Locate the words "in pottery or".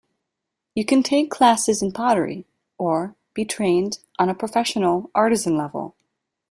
1.83-3.13